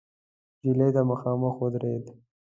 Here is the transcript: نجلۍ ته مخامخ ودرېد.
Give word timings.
نجلۍ 0.63 0.89
ته 0.95 1.01
مخامخ 1.11 1.55
ودرېد. 1.61 2.05